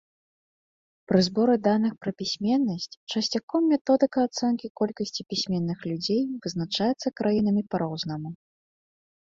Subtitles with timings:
[1.11, 8.29] Пры зборы даных пра пісьменнасць часцяком методыка ацэнкі колькасці пісьменных людзей вызначаецца краінамі па-рознаму.